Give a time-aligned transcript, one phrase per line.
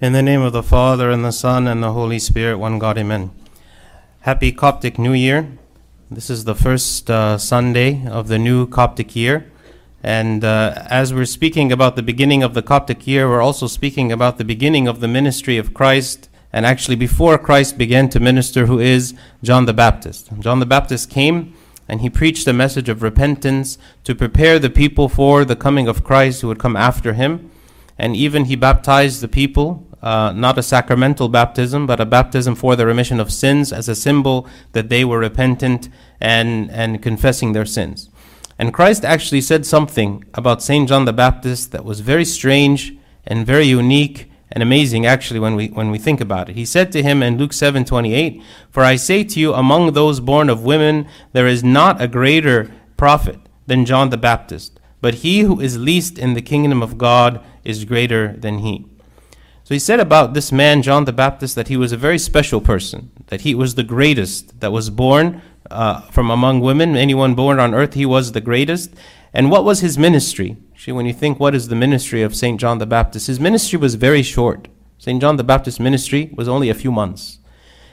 [0.00, 2.96] In the name of the Father, and the Son, and the Holy Spirit, one God,
[2.98, 3.32] amen.
[4.20, 5.58] Happy Coptic New Year.
[6.08, 9.50] This is the first uh, Sunday of the new Coptic year.
[10.00, 14.12] And uh, as we're speaking about the beginning of the Coptic year, we're also speaking
[14.12, 18.66] about the beginning of the ministry of Christ, and actually before Christ began to minister,
[18.66, 20.30] who is John the Baptist.
[20.38, 21.56] John the Baptist came
[21.88, 26.04] and he preached a message of repentance to prepare the people for the coming of
[26.04, 27.50] Christ who would come after him.
[28.00, 32.76] And even he baptized the people uh, not a sacramental baptism, but a baptism for
[32.76, 35.88] the remission of sins as a symbol that they were repentant
[36.20, 38.08] and, and confessing their sins.
[38.58, 40.88] And Christ actually said something about St.
[40.88, 45.68] John the Baptist that was very strange and very unique and amazing actually when we
[45.68, 46.56] when we think about it.
[46.56, 50.48] He said to him in Luke 7:28, "For I say to you among those born
[50.48, 55.60] of women there is not a greater prophet than John the Baptist, but he who
[55.60, 58.86] is least in the kingdom of God is greater than he."
[59.68, 62.62] So he said about this man, John the Baptist, that he was a very special
[62.62, 66.96] person, that he was the greatest that was born uh, from among women.
[66.96, 68.94] Anyone born on earth, he was the greatest.
[69.34, 70.56] And what was his ministry?
[70.74, 72.58] See, when you think what is the ministry of St.
[72.58, 74.68] John the Baptist, his ministry was very short.
[74.96, 75.20] St.
[75.20, 77.38] John the Baptist's ministry was only a few months.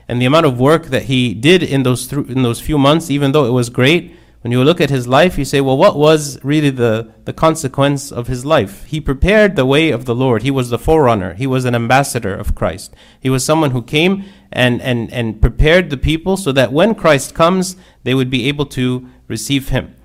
[0.08, 3.12] And the amount of work that he did in those, th- in those few months,
[3.12, 4.16] even though it was great,
[4.46, 8.12] when you look at his life, you say, well, what was really the, the consequence
[8.12, 8.84] of his life?
[8.84, 10.44] He prepared the way of the Lord.
[10.44, 11.34] He was the forerunner.
[11.34, 12.94] He was an ambassador of Christ.
[13.20, 17.34] He was someone who came and, and, and prepared the people so that when Christ
[17.34, 19.96] comes, they would be able to receive him.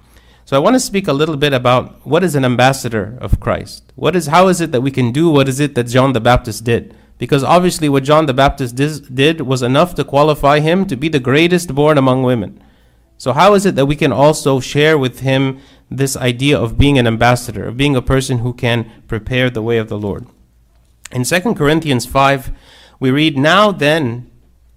[0.47, 3.93] So I want to speak a little bit about what is an ambassador of Christ.
[3.95, 6.19] What is, how is it that we can do what is it that John the
[6.19, 6.97] Baptist did?
[7.19, 11.21] Because obviously what John the Baptist did was enough to qualify him to be the
[11.21, 12.59] greatest born among women.
[13.21, 16.99] So, how is it that we can also share with him this idea of being
[16.99, 20.27] an ambassador, of being a person who can prepare the way of the Lord?
[21.13, 22.51] In 2 Corinthians 5,
[22.99, 24.31] we read, Now then,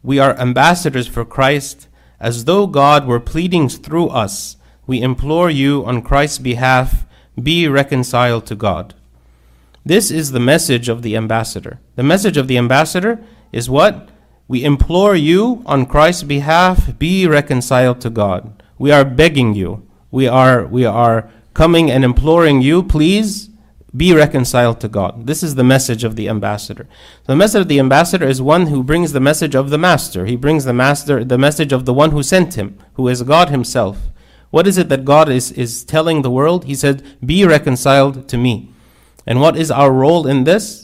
[0.04, 1.88] we are ambassadors for Christ,
[2.20, 4.58] as though God were pleading through us.
[4.86, 7.06] We implore you on Christ's behalf,
[7.42, 8.94] be reconciled to God.
[9.86, 11.80] This is the message of the ambassador.
[11.96, 13.24] The message of the ambassador
[13.54, 14.10] is what?
[14.48, 18.62] We implore you on Christ's behalf, be reconciled to God.
[18.78, 19.88] We are begging you.
[20.12, 23.50] We are, we are coming and imploring you, please
[23.96, 25.28] be reconciled to God.
[25.28, 26.88] This is the message of the ambassador.
[27.26, 30.26] The message of the ambassador is one who brings the message of the master.
[30.26, 33.50] He brings the master the message of the one who sent him, who is God
[33.50, 33.98] himself.
[34.50, 36.66] What is it that God is, is telling the world?
[36.66, 38.72] He said, Be reconciled to me.
[39.26, 40.83] And what is our role in this?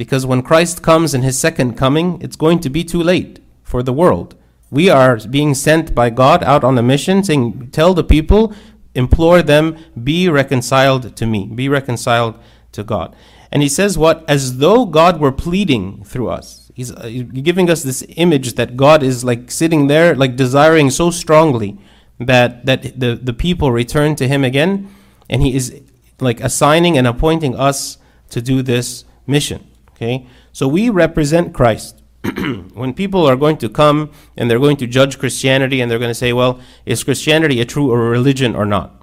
[0.00, 3.82] Because when Christ comes in his second coming, it's going to be too late for
[3.82, 4.34] the world.
[4.70, 8.54] We are being sent by God out on a mission saying, Tell the people,
[8.94, 12.38] implore them, be reconciled to me, be reconciled
[12.72, 13.14] to God.
[13.52, 14.24] And he says, What?
[14.26, 16.72] As though God were pleading through us.
[16.74, 21.10] He's uh, giving us this image that God is like sitting there, like desiring so
[21.10, 21.76] strongly
[22.18, 24.88] that, that the, the people return to him again.
[25.28, 25.82] And he is
[26.20, 27.98] like assigning and appointing us
[28.30, 29.66] to do this mission.
[30.00, 30.26] Okay?
[30.52, 31.96] So we represent Christ.
[32.74, 36.10] when people are going to come and they're going to judge Christianity and they're going
[36.10, 39.02] to say, well, is Christianity a true religion or not?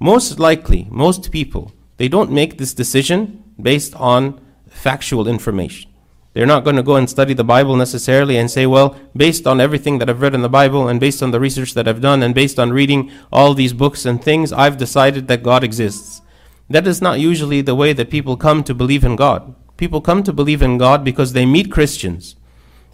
[0.00, 5.90] Most likely, most people, they don't make this decision based on factual information.
[6.32, 9.60] They're not going to go and study the Bible necessarily and say, well, based on
[9.60, 12.22] everything that I've read in the Bible and based on the research that I've done
[12.22, 16.22] and based on reading all these books and things, I've decided that God exists.
[16.70, 19.54] That is not usually the way that people come to believe in God.
[19.78, 22.34] People come to believe in God because they meet Christians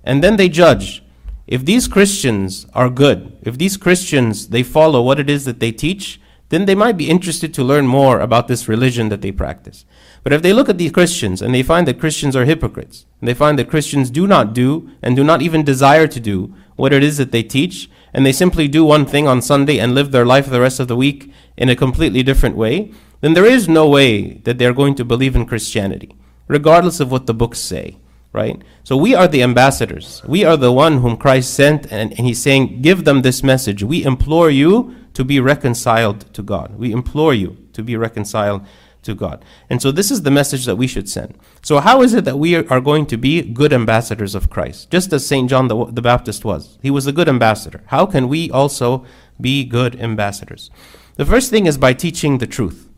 [0.04, 1.02] and then they judge.
[1.46, 5.72] If these Christians are good, if these Christians they follow what it is that they
[5.72, 9.86] teach, then they might be interested to learn more about this religion that they practice.
[10.22, 13.28] But if they look at these Christians and they find that Christians are hypocrites, and
[13.28, 16.92] they find that Christians do not do and do not even desire to do what
[16.92, 20.10] it is that they teach, and they simply do one thing on Sunday and live
[20.10, 23.68] their life the rest of the week in a completely different way, then there is
[23.68, 26.14] no way that they're going to believe in Christianity
[26.48, 27.98] regardless of what the books say,
[28.32, 28.60] right?
[28.82, 30.22] So we are the ambassadors.
[30.26, 33.82] We are the one whom Christ sent, and, and he's saying, Give them this message.
[33.82, 36.76] We implore you to be reconciled to God.
[36.76, 38.66] We implore you to be reconciled
[39.04, 39.44] to God.
[39.70, 41.38] And so this is the message that we should send.
[41.62, 44.90] So, how is it that we are going to be good ambassadors of Christ?
[44.90, 45.48] Just as St.
[45.48, 47.82] John the, the Baptist was, he was a good ambassador.
[47.86, 49.04] How can we also
[49.40, 50.70] be good ambassadors?
[51.16, 52.88] The first thing is by teaching the truth.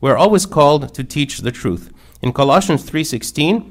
[0.00, 1.92] We're always called to teach the truth.
[2.22, 3.70] In Colossians 3:16,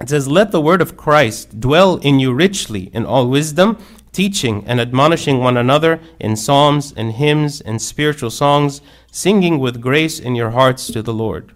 [0.00, 3.78] it says, "Let the word of Christ dwell in you richly in all wisdom,
[4.12, 8.80] teaching and admonishing one another in psalms and hymns and spiritual songs,
[9.10, 11.52] singing with grace in your hearts to the Lord."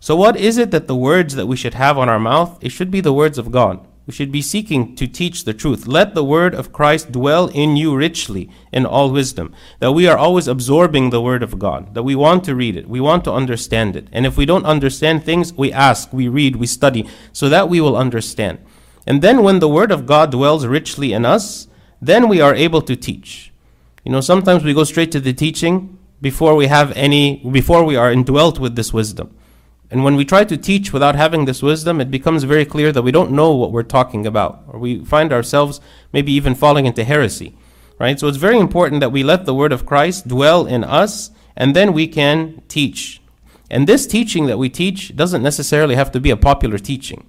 [0.00, 2.56] So, what is it that the words that we should have on our mouth?
[2.62, 3.80] It should be the words of God.
[4.10, 5.86] We should be seeking to teach the truth.
[5.86, 9.54] Let the word of Christ dwell in you richly in all wisdom.
[9.78, 12.88] That we are always absorbing the word of God, that we want to read it,
[12.88, 14.08] we want to understand it.
[14.10, 17.80] And if we don't understand things, we ask, we read, we study, so that we
[17.80, 18.58] will understand.
[19.06, 21.68] And then when the word of God dwells richly in us,
[22.02, 23.52] then we are able to teach.
[24.04, 27.94] You know, sometimes we go straight to the teaching before we have any, before we
[27.94, 29.36] are indwelt with this wisdom.
[29.90, 33.02] And when we try to teach without having this wisdom, it becomes very clear that
[33.02, 35.80] we don't know what we're talking about, or we find ourselves
[36.12, 37.56] maybe even falling into heresy.
[37.98, 38.18] Right?
[38.18, 41.74] So it's very important that we let the word of Christ dwell in us, and
[41.76, 43.20] then we can teach.
[43.70, 47.26] And this teaching that we teach doesn't necessarily have to be a popular teaching.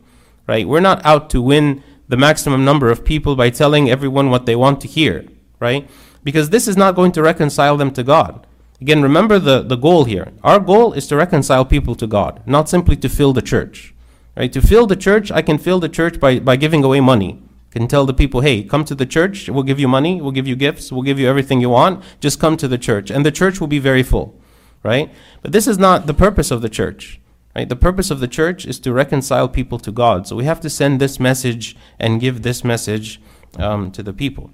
[0.47, 0.67] Right?
[0.67, 4.55] We're not out to win the maximum number of people by telling everyone what they
[4.55, 5.25] want to hear,
[5.61, 5.89] right?
[6.25, 8.45] Because this is not going to reconcile them to God.
[8.81, 10.31] Again, remember the, the goal here.
[10.43, 13.93] Our goal is to reconcile people to God, not simply to fill the church.
[14.35, 14.51] Right?
[14.53, 17.39] To fill the church, I can fill the church by, by giving away money.
[17.69, 20.31] I can tell the people, hey, come to the church, we'll give you money, we'll
[20.31, 23.11] give you gifts, we'll give you everything you want, just come to the church.
[23.11, 24.35] And the church will be very full.
[24.81, 25.13] Right?
[25.43, 27.19] But this is not the purpose of the church.
[27.55, 27.69] Right?
[27.69, 30.25] The purpose of the church is to reconcile people to God.
[30.25, 33.21] So we have to send this message and give this message
[33.59, 34.49] um, to the people.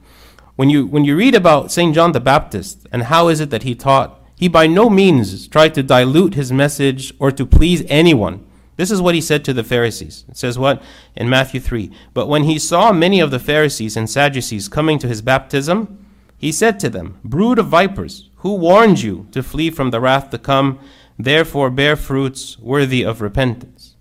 [0.57, 1.93] When you, when you read about St.
[1.95, 5.73] John the Baptist and how is it that he taught, he by no means tried
[5.75, 8.45] to dilute his message or to please anyone.
[8.75, 10.23] This is what he said to the Pharisees.
[10.29, 10.83] It says what?
[11.15, 11.91] In Matthew 3.
[12.13, 16.05] But when he saw many of the Pharisees and Sadducees coming to his baptism,
[16.37, 20.29] he said to them, Brood of vipers, who warned you to flee from the wrath
[20.29, 20.79] to come?
[21.17, 23.95] Therefore bear fruits worthy of repentance.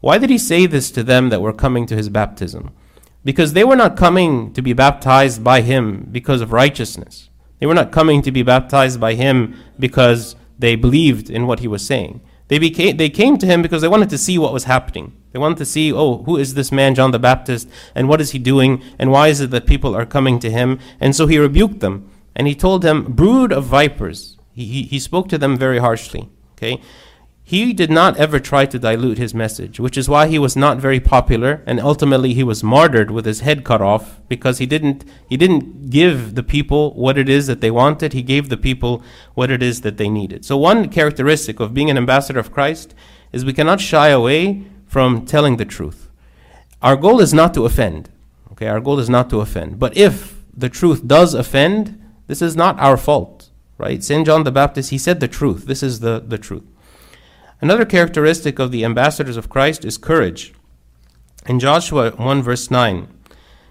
[0.00, 2.72] Why did he say this to them that were coming to his baptism?
[3.24, 7.28] because they were not coming to be baptized by him because of righteousness.
[7.62, 11.68] They were not coming to be baptized by him because they believed in what he
[11.68, 12.20] was saying.
[12.48, 15.12] They, became, they came to him because they wanted to see what was happening.
[15.30, 18.32] They wanted to see, oh, who is this man, John the Baptist, and what is
[18.32, 20.80] he doing, and why is it that people are coming to him?
[20.98, 24.36] And so he rebuked them, and he told them, brood of vipers.
[24.50, 26.30] He, he, he spoke to them very harshly.
[26.54, 26.82] Okay?
[27.52, 30.78] He did not ever try to dilute his message, which is why he was not
[30.78, 35.04] very popular and ultimately he was martyred with his head cut off because he didn't
[35.28, 39.02] he didn't give the people what it is that they wanted, he gave the people
[39.34, 40.46] what it is that they needed.
[40.46, 42.94] So one characteristic of being an ambassador of Christ
[43.32, 46.08] is we cannot shy away from telling the truth.
[46.80, 48.08] Our goal is not to offend.
[48.52, 49.78] Okay, our goal is not to offend.
[49.78, 54.02] But if the truth does offend, this is not our fault, right?
[54.02, 54.24] St.
[54.24, 55.66] John the Baptist, he said the truth.
[55.66, 56.64] This is the, the truth.
[57.62, 60.52] Another characteristic of the ambassadors of Christ is courage.
[61.46, 63.06] In Joshua 1, verse 9,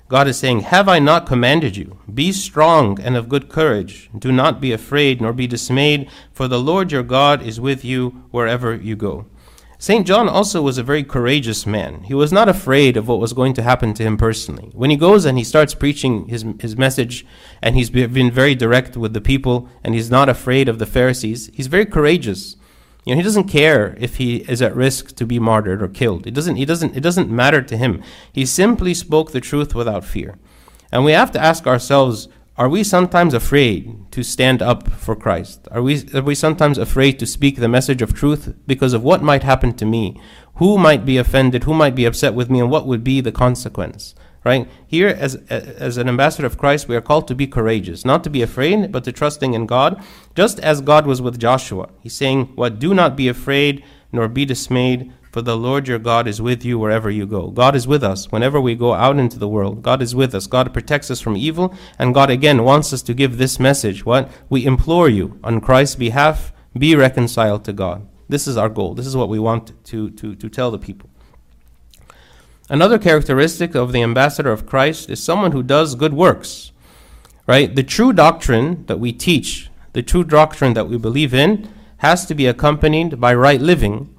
[0.08, 2.00] God is saying, Have I not commanded you?
[2.14, 4.10] Be strong and of good courage.
[4.18, 8.24] Do not be afraid nor be dismayed, for the Lord your God is with you
[8.32, 9.26] wherever you go.
[9.78, 10.08] St.
[10.08, 12.04] John also was a very courageous man.
[12.04, 14.70] He was not afraid of what was going to happen to him personally.
[14.74, 17.26] When he goes and he starts preaching his, his message,
[17.62, 21.50] and he's been very direct with the people, and he's not afraid of the Pharisees,
[21.54, 22.56] he's very courageous.
[23.04, 26.28] You know, he doesn't care if he is at risk to be martyred or killed.
[26.28, 28.04] It doesn't, he doesn't, it doesn't matter to him.
[28.32, 30.38] He simply spoke the truth without fear.
[30.92, 32.28] And we have to ask ourselves,
[32.58, 35.68] are we sometimes afraid to stand up for Christ?
[35.72, 39.24] Are we, are we sometimes afraid to speak the message of truth because of what
[39.24, 40.22] might happen to me?
[40.56, 41.64] Who might be offended?
[41.64, 42.60] Who might be upset with me?
[42.60, 44.14] And what would be the consequence?
[44.44, 44.68] Right?
[44.88, 48.30] Here, as, as an ambassador of Christ, we are called to be courageous, not to
[48.30, 50.04] be afraid, but to trusting in God,
[50.36, 51.90] just as God was with Joshua.
[52.00, 52.80] He's saying, What?
[52.80, 56.78] Do not be afraid, nor be dismayed, for the Lord your God is with you
[56.78, 57.52] wherever you go.
[57.52, 59.82] God is with us whenever we go out into the world.
[59.82, 60.46] God is with us.
[60.46, 64.06] God protects us from evil, and God again wants us to give this message.
[64.06, 64.30] What?
[64.50, 68.08] We implore you on Christ's behalf, be reconciled to God.
[68.28, 68.94] This is our goal.
[68.94, 71.11] This is what we want to, to, to tell the people.
[72.72, 76.72] Another characteristic of the ambassador of Christ is someone who does good works.
[77.46, 77.76] Right?
[77.76, 82.34] The true doctrine that we teach, the true doctrine that we believe in, has to
[82.34, 84.16] be accompanied by right living.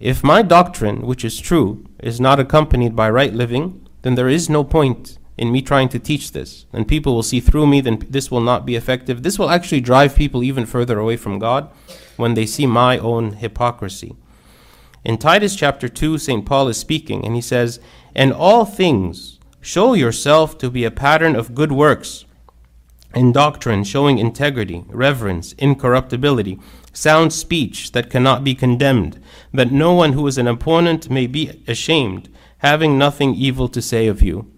[0.00, 4.50] If my doctrine, which is true, is not accompanied by right living, then there is
[4.50, 6.66] no point in me trying to teach this.
[6.72, 9.22] And people will see through me, then this will not be effective.
[9.22, 11.70] This will actually drive people even further away from God
[12.16, 14.16] when they see my own hypocrisy.
[15.04, 16.46] In Titus chapter 2, St.
[16.46, 17.80] Paul is speaking, and he says,
[18.14, 22.24] In all things, show yourself to be a pattern of good works,
[23.14, 26.58] in doctrine, showing integrity, reverence, incorruptibility,
[26.92, 29.20] sound speech that cannot be condemned,
[29.52, 32.28] that no one who is an opponent may be ashamed,
[32.58, 34.51] having nothing evil to say of you.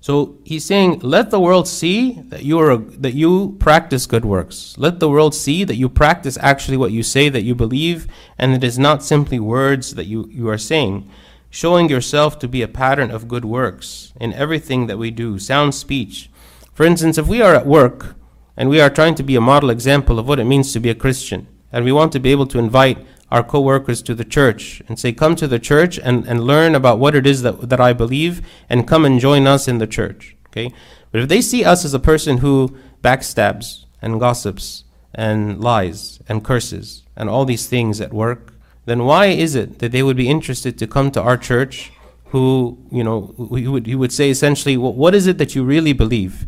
[0.00, 4.24] So he's saying, let the world see that you are a, that you practice good
[4.24, 4.76] works.
[4.78, 8.06] Let the world see that you practice actually what you say that you believe,
[8.38, 11.10] and it is not simply words that you, you are saying.
[11.50, 15.74] Showing yourself to be a pattern of good works in everything that we do, sound
[15.74, 16.30] speech.
[16.72, 18.14] For instance, if we are at work
[18.56, 20.90] and we are trying to be a model example of what it means to be
[20.90, 22.98] a Christian, and we want to be able to invite
[23.30, 26.98] our co-workers to the church and say, come to the church and, and learn about
[26.98, 30.36] what it is that, that I believe and come and join us in the church.
[30.48, 30.72] Okay?
[31.12, 36.44] But if they see us as a person who backstabs and gossips and lies and
[36.44, 38.54] curses and all these things at work,
[38.86, 41.92] then why is it that they would be interested to come to our church
[42.26, 45.64] who, you know, he would, he would say essentially, well, what is it that you
[45.64, 46.46] really believe?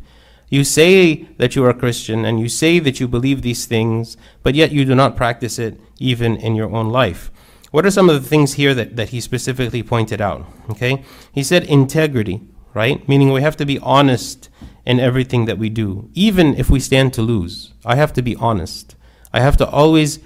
[0.51, 4.17] You say that you are a Christian and you say that you believe these things,
[4.43, 7.31] but yet you do not practice it even in your own life.
[7.71, 10.45] What are some of the things here that, that he specifically pointed out?
[10.69, 11.05] Okay.
[11.33, 12.43] He said integrity,
[12.75, 13.09] right?
[13.09, 14.49] Meaning we have to be honest
[14.85, 17.73] in everything that we do, even if we stand to lose.
[17.87, 18.97] I have to be honest.
[19.33, 20.19] I have to always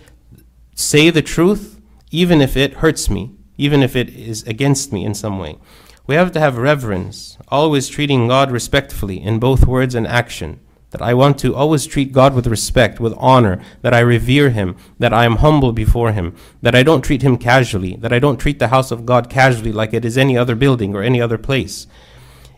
[0.75, 1.79] say the truth,
[2.11, 5.59] even if it hurts me, even if it is against me in some way.
[6.07, 10.61] We have to have reverence, always treating God respectfully in both words and action.
[10.91, 14.77] That I want to always treat God with respect, with honor, that I revere Him,
[14.99, 18.37] that I am humble before Him, that I don't treat Him casually, that I don't
[18.37, 21.39] treat the house of God casually like it is any other building or any other
[21.39, 21.87] place.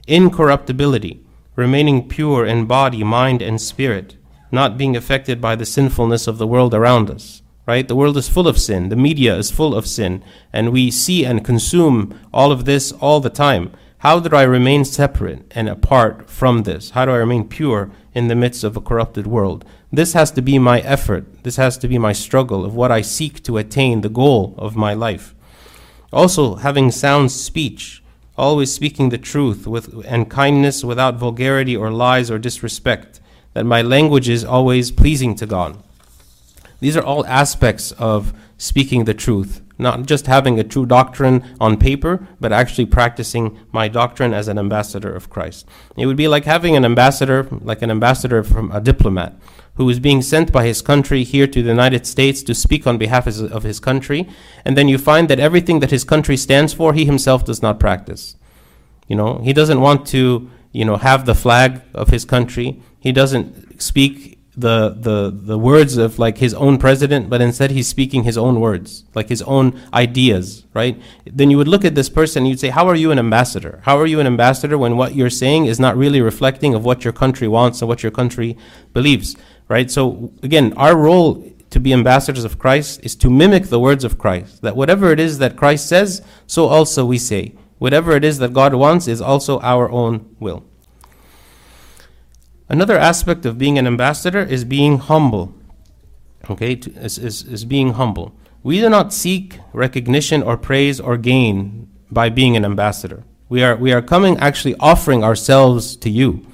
[0.08, 1.24] Incorruptibility,
[1.54, 4.16] remaining pure in body, mind, and spirit,
[4.50, 7.87] not being affected by the sinfulness of the world around us right?
[7.87, 8.88] The world is full of sin.
[8.88, 10.23] The media is full of sin.
[10.52, 13.73] And we see and consume all of this all the time.
[13.99, 16.90] How do I remain separate and apart from this?
[16.90, 19.64] How do I remain pure in the midst of a corrupted world?
[19.90, 21.42] This has to be my effort.
[21.42, 24.76] This has to be my struggle of what I seek to attain, the goal of
[24.76, 25.35] my life.
[26.12, 28.02] Also, having sound speech,
[28.37, 33.20] always speaking the truth with, and kindness without vulgarity or lies or disrespect,
[33.54, 35.82] that my language is always pleasing to God.
[36.80, 41.76] These are all aspects of speaking the truth, not just having a true doctrine on
[41.76, 45.66] paper, but actually practicing my doctrine as an ambassador of Christ.
[45.97, 49.38] It would be like having an ambassador, like an ambassador from a diplomat,
[49.75, 52.97] who is being sent by his country here to the United States to speak on
[52.97, 54.26] behalf of his country,
[54.64, 57.78] and then you find that everything that his country stands for, he himself does not
[57.78, 58.37] practice.
[59.06, 62.83] You know, he doesn't want to, you know, have the flag of his country.
[62.99, 67.88] He doesn't speak the the the words of like his own president, but instead he's
[67.88, 71.00] speaking his own words, like his own ideas, right?
[71.26, 73.80] Then you would look at this person and you'd say, How are you an ambassador?
[73.84, 77.04] How are you an ambassador when what you're saying is not really reflecting of what
[77.04, 78.56] your country wants and what your country
[78.94, 79.36] believes?
[79.68, 79.90] Right?
[79.90, 84.16] So again, our role to be ambassadors of Christ is to mimic the words of
[84.16, 84.62] Christ.
[84.62, 87.54] That whatever it is that Christ says, so also we say.
[87.78, 90.64] Whatever it is that God wants is also our own will.
[92.68, 95.54] Another aspect of being an ambassador is being humble.
[96.50, 98.35] Okay, is, is, is being humble.
[98.62, 103.25] We do not seek recognition or praise or gain by being an ambassador.
[103.49, 106.44] We are, we are coming actually offering ourselves to you.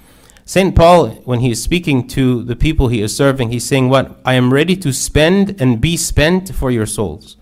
[0.45, 0.75] St.
[0.75, 4.21] Paul, when he is speaking to the people he is serving, he's saying, What?
[4.25, 7.37] I am ready to spend and be spent for your souls.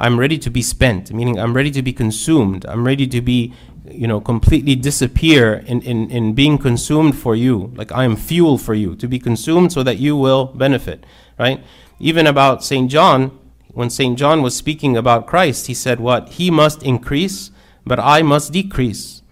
[0.00, 2.64] I'm ready to be spent, meaning I'm ready to be consumed.
[2.66, 3.52] I'm ready to be
[3.84, 7.72] you know, completely disappear in, in, in being consumed for you.
[7.76, 11.04] Like I am fuel for you to be consumed so that you will benefit,
[11.38, 11.62] right?
[11.98, 12.90] Even about St.
[12.90, 13.38] John,
[13.72, 14.18] when St.
[14.18, 16.30] John was speaking about Christ, he said, What?
[16.30, 17.50] He must increase,
[17.84, 19.22] but I must decrease.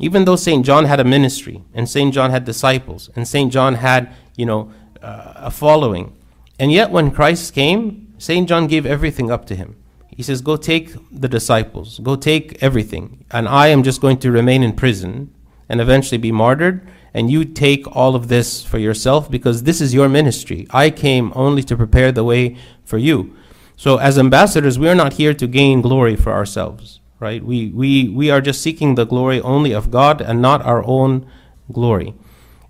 [0.00, 0.64] Even though St.
[0.64, 2.12] John had a ministry, and St.
[2.12, 3.52] John had disciples, and St.
[3.52, 4.72] John had, you know,
[5.02, 6.14] uh, a following,
[6.58, 8.48] and yet when Christ came, St.
[8.48, 9.76] John gave everything up to him.
[10.18, 14.32] He says, Go take the disciples, go take everything, and I am just going to
[14.32, 15.32] remain in prison
[15.68, 16.84] and eventually be martyred.
[17.14, 20.66] And you take all of this for yourself because this is your ministry.
[20.70, 23.36] I came only to prepare the way for you.
[23.76, 27.44] So, as ambassadors, we are not here to gain glory for ourselves, right?
[27.44, 31.30] We, we, we are just seeking the glory only of God and not our own
[31.70, 32.12] glory.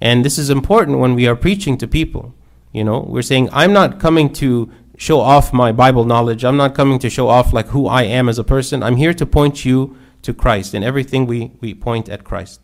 [0.02, 2.34] And this is important when we are preaching to people.
[2.72, 6.44] You know, we're saying, I'm not coming to show off my Bible knowledge.
[6.44, 8.82] I'm not coming to show off like who I am as a person.
[8.82, 10.74] I'm here to point you to Christ.
[10.74, 12.60] In everything we, we point at Christ.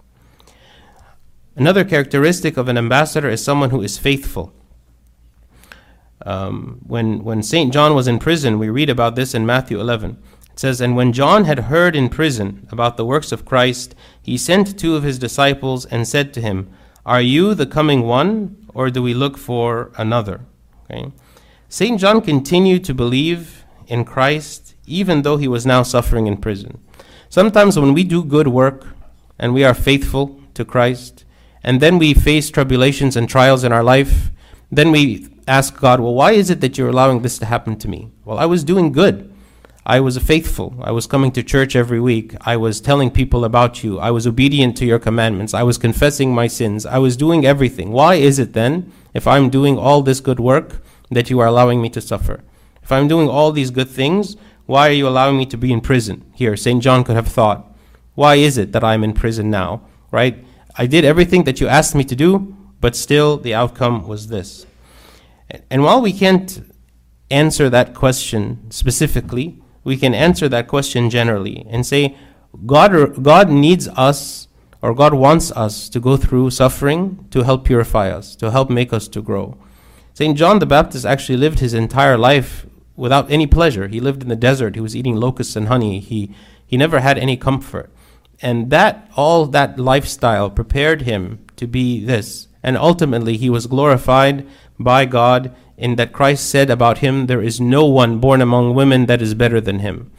[1.56, 4.52] Another characteristic of an ambassador is someone who is faithful.
[6.26, 7.72] Um, when when St.
[7.72, 10.18] John was in prison, we read about this in Matthew 11.
[10.50, 14.36] It says, And when John had heard in prison about the works of Christ, he
[14.36, 16.70] sent two of his disciples and said to him,
[17.06, 20.40] Are you the coming one, or do we look for another?
[20.90, 21.12] Okay.
[21.74, 21.98] St.
[21.98, 26.78] John continued to believe in Christ even though he was now suffering in prison.
[27.28, 28.86] Sometimes when we do good work
[29.40, 31.24] and we are faithful to Christ,
[31.64, 34.30] and then we face tribulations and trials in our life,
[34.70, 37.88] then we ask God, well, why is it that you're allowing this to happen to
[37.88, 38.12] me?
[38.24, 39.34] Well, I was doing good.
[39.84, 40.76] I was faithful.
[40.80, 42.36] I was coming to church every week.
[42.42, 43.98] I was telling people about you.
[43.98, 45.54] I was obedient to your commandments.
[45.54, 46.86] I was confessing my sins.
[46.86, 47.90] I was doing everything.
[47.90, 50.80] Why is it then, if I'm doing all this good work,
[51.10, 52.42] that you are allowing me to suffer?
[52.82, 55.80] If I'm doing all these good things, why are you allowing me to be in
[55.80, 56.30] prison?
[56.34, 56.82] Here, St.
[56.82, 57.74] John could have thought,
[58.14, 59.82] why is it that I'm in prison now?
[60.10, 60.44] Right?
[60.76, 64.66] I did everything that you asked me to do, but still the outcome was this.
[65.70, 66.70] And while we can't
[67.30, 72.16] answer that question specifically, we can answer that question generally and say,
[72.66, 74.48] God, God needs us
[74.80, 78.92] or God wants us to go through suffering to help purify us, to help make
[78.92, 79.56] us to grow.
[80.14, 80.38] St.
[80.38, 83.88] John the Baptist actually lived his entire life without any pleasure.
[83.88, 84.76] He lived in the desert.
[84.76, 85.98] He was eating locusts and honey.
[85.98, 86.32] He,
[86.64, 87.90] he never had any comfort.
[88.40, 92.46] And that, all that lifestyle prepared him to be this.
[92.62, 94.46] And ultimately, he was glorified
[94.78, 99.06] by God in that Christ said about him, There is no one born among women
[99.06, 100.12] that is better than him.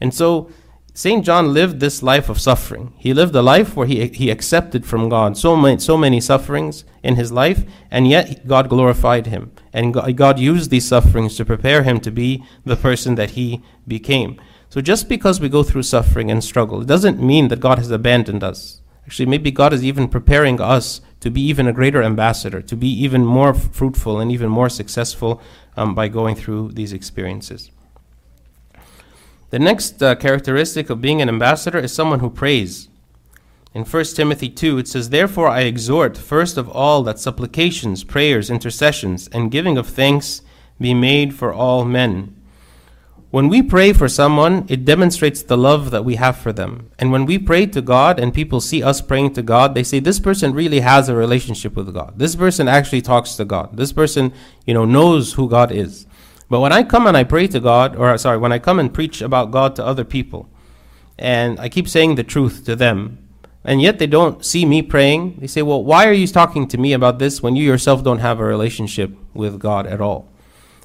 [0.00, 0.50] And so
[0.94, 1.24] St.
[1.24, 2.92] John lived this life of suffering.
[2.98, 6.84] He lived a life where he, he accepted from God so many, so many sufferings
[7.02, 9.52] in his life, and yet God glorified him.
[9.72, 14.38] And God used these sufferings to prepare him to be the person that he became.
[14.68, 17.90] So just because we go through suffering and struggle, it doesn't mean that God has
[17.90, 18.82] abandoned us.
[19.06, 22.88] Actually, maybe God is even preparing us to be even a greater ambassador, to be
[22.88, 25.40] even more fruitful and even more successful
[25.76, 27.70] um, by going through these experiences.
[29.52, 32.88] The next uh, characteristic of being an ambassador is someone who prays.
[33.74, 38.48] In 1 Timothy 2, it says, Therefore I exhort, first of all, that supplications, prayers,
[38.48, 40.40] intercessions, and giving of thanks
[40.80, 42.34] be made for all men
[43.32, 46.90] when we pray for someone, it demonstrates the love that we have for them.
[46.98, 50.00] And when we pray to God and people see us praying to God, they say,
[50.00, 52.18] this person really has a relationship with God.
[52.18, 53.74] This person actually talks to God.
[53.78, 54.34] This person,
[54.66, 56.06] you know, knows who God is.
[56.52, 58.92] But when I come and I pray to God, or sorry, when I come and
[58.92, 60.50] preach about God to other people,
[61.18, 63.26] and I keep saying the truth to them,
[63.64, 66.76] and yet they don't see me praying, they say, well, why are you talking to
[66.76, 70.28] me about this when you yourself don't have a relationship with God at all?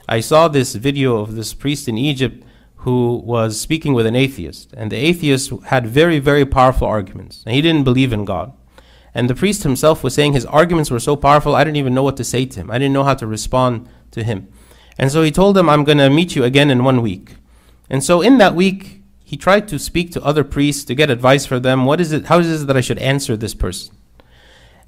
[0.07, 2.45] I saw this video of this priest in Egypt
[2.77, 7.53] who was speaking with an atheist, and the atheist had very, very powerful arguments, and
[7.53, 8.53] he didn't believe in God.
[9.13, 12.03] And the priest himself was saying his arguments were so powerful, I didn't even know
[12.03, 12.71] what to say to him.
[12.71, 14.47] I didn't know how to respond to him.
[14.97, 17.35] And so he told him, I'm going to meet you again in one week.
[17.89, 21.45] And so in that week, he tried to speak to other priests to get advice
[21.45, 21.85] for them.
[21.85, 22.25] What is it?
[22.25, 23.95] How is it that I should answer this person?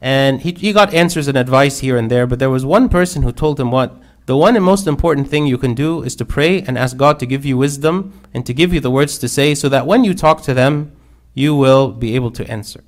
[0.02, 3.22] And he, he got answers and advice here and there, but there was one person
[3.22, 6.26] who told him what the one and most important thing you can do is to
[6.26, 9.28] pray and ask God to give you wisdom and to give you the words to
[9.28, 10.92] say so that when you talk to them,
[11.34, 12.84] you will be able to answer.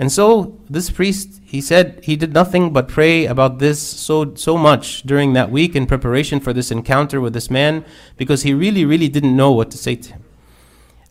[0.00, 4.56] And so this priest, he said he did nothing but pray about this so so
[4.56, 7.84] much during that week in preparation for this encounter with this man
[8.16, 10.24] because he really really didn't know what to say to him.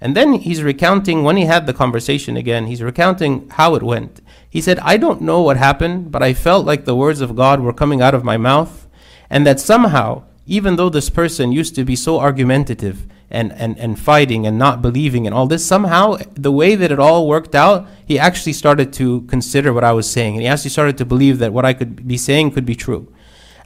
[0.01, 4.21] And then he's recounting when he had the conversation again, he's recounting how it went.
[4.49, 7.59] He said, "I don't know what happened, but I felt like the words of God
[7.59, 8.87] were coming out of my mouth
[9.29, 13.99] and that somehow, even though this person used to be so argumentative and, and, and
[13.99, 17.87] fighting and not believing and all this, somehow the way that it all worked out,
[18.07, 20.33] he actually started to consider what I was saying.
[20.33, 23.13] And he actually started to believe that what I could be saying could be true.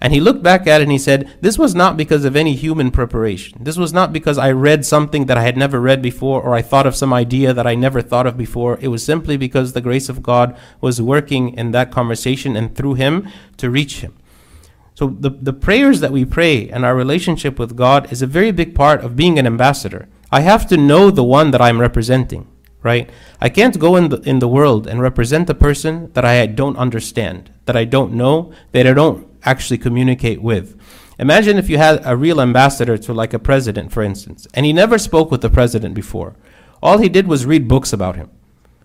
[0.02, 2.54] And he looked back at it and he said, This was not because of any
[2.54, 3.64] human preparation.
[3.64, 6.62] This was not because I read something that I had never read before or I
[6.62, 8.78] thought of some idea that I never thought of before.
[8.82, 12.96] It was simply because the grace of God was working in that conversation and through
[12.96, 14.14] him to reach him.
[14.96, 18.52] So the, the prayers that we pray and our relationship with God is a very
[18.52, 20.08] big part of being an ambassador.
[20.32, 22.48] I have to know the one that I'm representing,
[22.82, 23.10] right?
[23.42, 26.78] I can't go in the, in the world and represent a person that I don't
[26.78, 30.80] understand, that I don't know, that I don't actually communicate with.
[31.20, 34.74] Imagine if you had a real ambassador to like a president, for instance, and he
[34.74, 36.36] never spoke with the president before.
[36.82, 38.30] All he did was read books about him.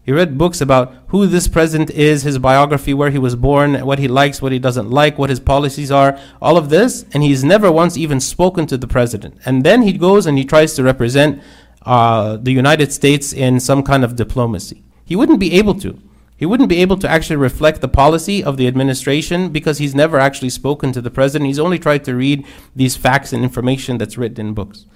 [0.08, 3.98] He read books about who this president is, his biography, where he was born, what
[3.98, 7.44] he likes, what he doesn't like, what his policies are, all of this, and he's
[7.44, 9.36] never once even spoken to the president.
[9.44, 11.42] And then he goes and he tries to represent
[11.82, 14.82] uh, the United States in some kind of diplomacy.
[15.04, 16.00] He wouldn't be able to.
[16.38, 20.18] He wouldn't be able to actually reflect the policy of the administration because he's never
[20.18, 21.48] actually spoken to the president.
[21.48, 24.86] He's only tried to read these facts and information that's written in books.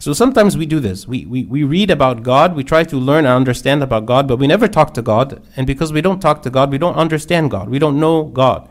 [0.00, 1.06] So sometimes we do this.
[1.06, 4.38] We, we, we read about God, we try to learn and understand about God, but
[4.38, 5.42] we never talk to God.
[5.56, 7.68] And because we don't talk to God, we don't understand God.
[7.68, 8.70] We don't know God.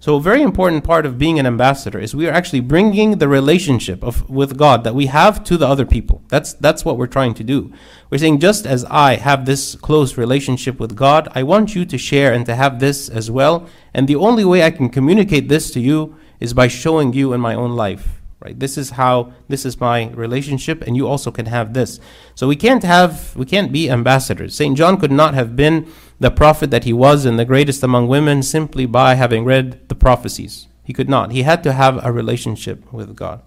[0.00, 3.26] So a very important part of being an ambassador is we are actually bringing the
[3.26, 6.22] relationship of with God that we have to the other people.
[6.28, 7.72] That's that's what we're trying to do.
[8.10, 11.96] We're saying just as I have this close relationship with God, I want you to
[11.96, 13.66] share and to have this as well.
[13.94, 17.40] And the only way I can communicate this to you is by showing you in
[17.40, 18.20] my own life.
[18.46, 18.60] Right?
[18.60, 21.98] This is how this is my relationship and you also can have this.
[22.36, 24.54] So we can't have we can't be ambassadors.
[24.54, 24.78] St.
[24.78, 25.88] John could not have been
[26.20, 29.96] the prophet that he was and the greatest among women simply by having read the
[29.96, 30.68] prophecies.
[30.84, 31.32] He could not.
[31.32, 33.42] He had to have a relationship with God.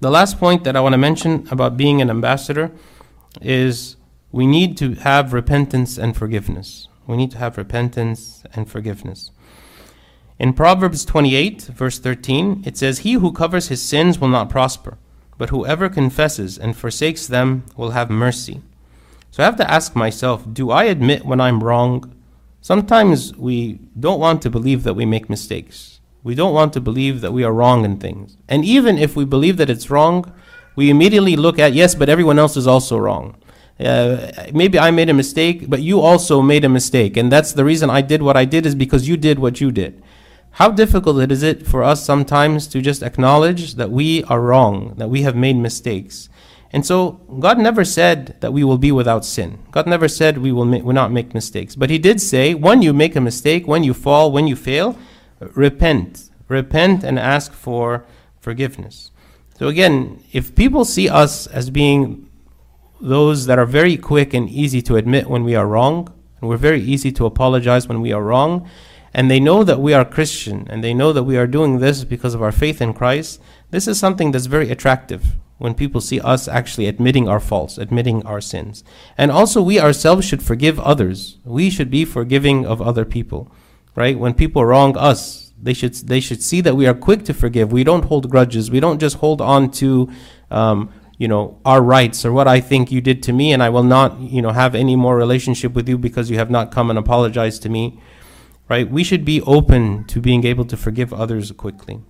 [0.00, 2.72] The last point that I want to mention about being an ambassador
[3.40, 3.94] is
[4.32, 6.88] we need to have repentance and forgiveness.
[7.06, 9.30] We need to have repentance and forgiveness.
[10.38, 14.98] In Proverbs 28, verse 13, it says, He who covers his sins will not prosper,
[15.38, 18.60] but whoever confesses and forsakes them will have mercy.
[19.30, 22.14] So I have to ask myself do I admit when I'm wrong?
[22.60, 26.00] Sometimes we don't want to believe that we make mistakes.
[26.22, 28.36] We don't want to believe that we are wrong in things.
[28.48, 30.32] And even if we believe that it's wrong,
[30.76, 33.36] we immediately look at, yes, but everyone else is also wrong.
[33.78, 37.16] Uh, maybe I made a mistake, but you also made a mistake.
[37.16, 39.72] And that's the reason I did what I did is because you did what you
[39.72, 40.00] did.
[40.54, 45.10] How difficult is it for us sometimes to just acknowledge that we are wrong, that
[45.10, 46.28] we have made mistakes?
[46.70, 49.58] And so God never said that we will be without sin.
[49.72, 51.74] God never said we will, ma- will not make mistakes.
[51.74, 54.96] But He did say, when you make a mistake, when you fall, when you fail,
[55.40, 56.30] repent.
[56.46, 58.04] Repent and ask for
[58.40, 59.10] forgiveness.
[59.58, 62.30] So again, if people see us as being
[63.00, 66.56] those that are very quick and easy to admit when we are wrong, and we're
[66.58, 68.68] very easy to apologize when we are wrong,
[69.14, 72.02] and they know that we are Christian, and they know that we are doing this
[72.02, 76.20] because of our faith in Christ, this is something that's very attractive when people see
[76.20, 78.82] us actually admitting our faults, admitting our sins.
[79.16, 81.38] And also, we ourselves should forgive others.
[81.44, 83.50] We should be forgiving of other people,
[83.94, 84.18] right?
[84.18, 87.72] When people wrong us, they should they should see that we are quick to forgive.
[87.72, 88.70] We don't hold grudges.
[88.70, 90.10] We don't just hold on to,
[90.50, 93.70] um, you know, our rights or what I think you did to me, and I
[93.70, 96.90] will not, you know, have any more relationship with you because you have not come
[96.90, 98.00] and apologized to me,
[98.68, 98.90] right?
[98.90, 102.00] We should be open to being able to forgive others quickly.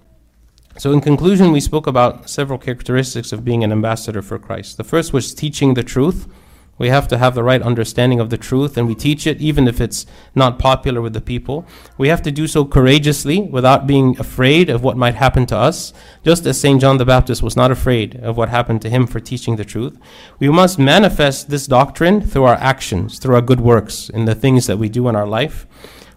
[0.77, 4.77] So, in conclusion, we spoke about several characteristics of being an ambassador for Christ.
[4.77, 6.27] The first was teaching the truth.
[6.79, 9.69] We have to have the right understanding of the truth, and we teach it even
[9.69, 11.64] if it's not popular with the people.
[11.97, 15.93] We have to do so courageously without being afraid of what might happen to us,
[16.25, 16.81] just as St.
[16.81, 19.97] John the Baptist was not afraid of what happened to him for teaching the truth.
[20.40, 24.67] We must manifest this doctrine through our actions, through our good works, in the things
[24.67, 25.69] that we do in our life.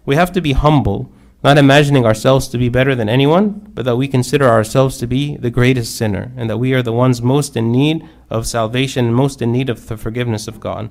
[0.08, 1.12] We have to be humble
[1.44, 5.36] not imagining ourselves to be better than anyone, but that we consider ourselves to be
[5.36, 9.14] the greatest sinner, and that we are the ones most in need of salvation, and
[9.14, 10.88] most in need of the forgiveness of God.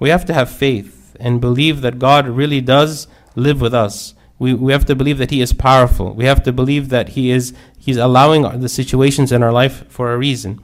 [0.00, 4.14] We have to have faith and believe that God really does live with us.
[4.40, 6.12] We, we have to believe that He is powerful.
[6.12, 10.12] We have to believe that He is He's allowing the situations in our life for
[10.12, 10.60] a reason.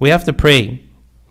[0.00, 0.83] We have to pray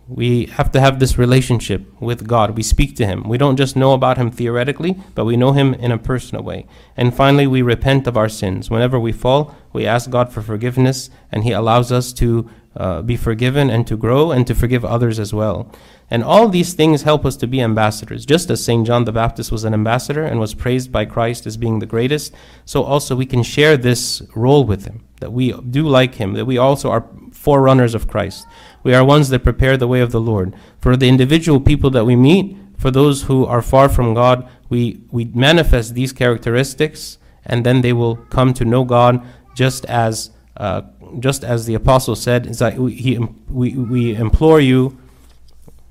[0.06, 2.56] we have to have this relationship with God.
[2.56, 3.28] We speak to Him.
[3.28, 6.66] We don't just know about Him theoretically, but we know Him in a personal way.
[6.96, 8.70] And finally, we repent of our sins.
[8.70, 13.16] Whenever we fall, we ask God for forgiveness, and He allows us to uh, be
[13.16, 15.72] forgiven and to grow and to forgive others as well.
[16.10, 18.26] And all these things help us to be ambassadors.
[18.26, 18.86] Just as St.
[18.86, 22.34] John the Baptist was an ambassador and was praised by Christ as being the greatest,
[22.64, 26.44] so also we can share this role with Him, that we do like Him, that
[26.44, 28.46] we also are forerunners of Christ.
[28.82, 30.54] We are ones that prepare the way of the Lord.
[30.80, 35.00] For the individual people that we meet, for those who are far from God, we,
[35.10, 40.82] we manifest these characteristics, and then they will come to know God just as uh,
[41.18, 42.46] just as the apostle said.
[42.76, 44.98] We, he, we, we implore you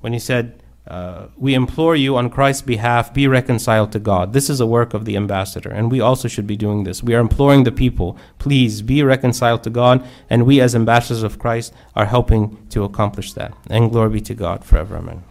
[0.00, 4.34] when he said, uh, we implore you on Christ's behalf, be reconciled to God.
[4.34, 7.02] This is a work of the ambassador, and we also should be doing this.
[7.02, 11.38] We are imploring the people, please be reconciled to God, and we, as ambassadors of
[11.38, 13.54] Christ, are helping to accomplish that.
[13.70, 14.98] And glory be to God forever.
[14.98, 15.24] Amen.